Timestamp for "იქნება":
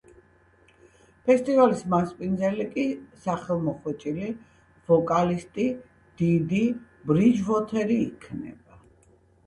8.13-8.85